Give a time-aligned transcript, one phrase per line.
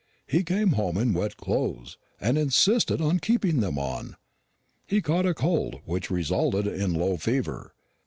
[0.25, 4.15] He came home in wet clothes, and insisted on keeping them on.
[4.87, 7.75] He caught a cold; which resulted in low fever.